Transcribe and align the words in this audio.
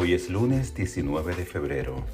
Hoy 0.00 0.14
es 0.14 0.30
lunes 0.30 0.76
19 0.76 1.34
de 1.34 1.44
febrero. 1.44 2.04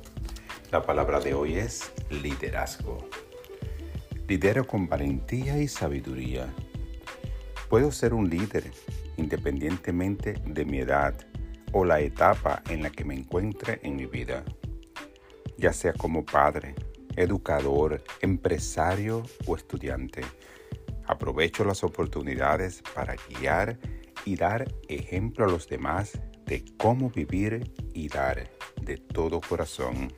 La 0.73 0.87
palabra 0.87 1.21
de 1.21 1.35
hoy 1.35 1.59
es 1.59 1.93
liderazgo. 2.09 3.11
Lidero 4.27 4.67
con 4.67 4.89
valentía 4.89 5.61
y 5.61 5.69
sabiduría. 5.69 6.47
Puedo 7.69 7.93
ser 7.93 8.15
un 8.15 8.31
líder 8.31 8.71
independientemente 9.19 10.33
de 10.47 10.65
mi 10.65 10.79
edad 10.79 11.15
o 11.73 11.85
la 11.85 12.01
etapa 12.01 12.63
en 12.71 12.83
la 12.83 12.89
que 12.89 13.05
me 13.05 13.17
encuentre 13.17 13.81
en 13.83 13.97
mi 13.97 14.07
vida, 14.07 14.47
ya 15.59 15.75
sea 15.75 15.93
como 15.93 16.25
padre, 16.25 16.75
educador, 17.17 18.03
empresario 18.23 19.25
o 19.47 19.57
estudiante. 19.57 20.23
Aprovecho 21.07 21.67
las 21.67 21.85
oportunidades 21.85 22.83
para 22.95 23.15
guiar 23.29 23.79
y 24.25 24.37
dar 24.37 24.73
ejemplo 24.89 25.45
a 25.45 25.49
los 25.49 25.69
demás 25.69 26.19
de 26.47 26.65
cómo 26.77 27.11
vivir 27.11 27.73
y 27.93 28.09
dar 28.09 28.51
de 28.81 28.97
todo 28.99 29.41
corazón. 29.41 30.13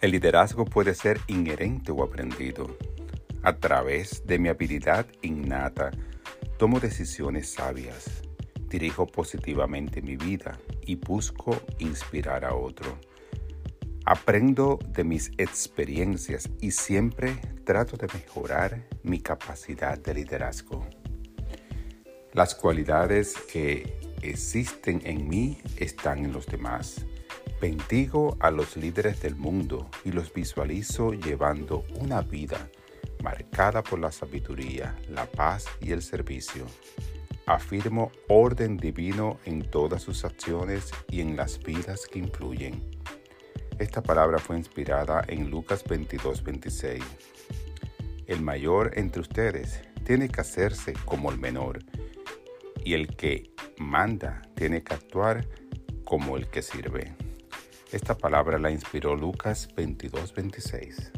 El 0.00 0.12
liderazgo 0.12 0.64
puede 0.64 0.94
ser 0.94 1.20
inherente 1.26 1.90
o 1.90 2.02
aprendido. 2.02 2.76
A 3.42 3.56
través 3.56 4.26
de 4.26 4.38
mi 4.38 4.48
habilidad 4.48 5.06
innata, 5.22 5.90
tomo 6.58 6.80
decisiones 6.80 7.52
sabias, 7.52 8.22
dirijo 8.68 9.06
positivamente 9.06 10.02
mi 10.02 10.16
vida 10.16 10.58
y 10.82 10.96
busco 10.96 11.60
inspirar 11.78 12.44
a 12.44 12.54
otro. 12.54 12.98
Aprendo 14.04 14.78
de 14.88 15.02
mis 15.02 15.32
experiencias 15.38 16.48
y 16.60 16.70
siempre 16.70 17.40
trato 17.64 17.96
de 17.96 18.06
mejorar 18.12 18.86
mi 19.02 19.20
capacidad 19.20 19.98
de 19.98 20.14
liderazgo. 20.14 20.86
Las 22.36 22.54
cualidades 22.54 23.34
que 23.50 23.98
existen 24.20 25.00
en 25.04 25.26
mí 25.26 25.56
están 25.78 26.18
en 26.18 26.34
los 26.34 26.44
demás. 26.44 27.06
Bendigo 27.62 28.36
a 28.40 28.50
los 28.50 28.76
líderes 28.76 29.22
del 29.22 29.36
mundo 29.36 29.88
y 30.04 30.12
los 30.12 30.34
visualizo 30.34 31.14
llevando 31.14 31.86
una 31.98 32.20
vida 32.20 32.68
marcada 33.24 33.82
por 33.82 34.00
la 34.00 34.12
sabiduría, 34.12 34.94
la 35.08 35.24
paz 35.24 35.64
y 35.80 35.92
el 35.92 36.02
servicio. 36.02 36.66
Afirmo 37.46 38.12
orden 38.28 38.76
divino 38.76 39.38
en 39.46 39.62
todas 39.62 40.02
sus 40.02 40.22
acciones 40.26 40.90
y 41.08 41.22
en 41.22 41.38
las 41.38 41.58
vidas 41.58 42.06
que 42.06 42.18
influyen. 42.18 42.82
Esta 43.78 44.02
palabra 44.02 44.36
fue 44.36 44.58
inspirada 44.58 45.24
en 45.26 45.48
Lucas 45.48 45.82
22, 45.84 46.44
26. 46.44 47.02
El 48.26 48.42
mayor 48.42 48.90
entre 48.94 49.22
ustedes 49.22 49.80
tiene 50.04 50.28
que 50.28 50.42
hacerse 50.42 50.92
como 51.06 51.30
el 51.30 51.38
menor, 51.38 51.78
y 52.86 52.94
el 52.94 53.08
que 53.16 53.50
manda 53.78 54.42
tiene 54.54 54.84
que 54.84 54.94
actuar 54.94 55.44
como 56.04 56.36
el 56.36 56.46
que 56.46 56.62
sirve. 56.62 57.16
Esta 57.90 58.16
palabra 58.16 58.60
la 58.60 58.70
inspiró 58.70 59.16
Lucas 59.16 59.68
22, 59.74 60.32
26. 60.32 61.12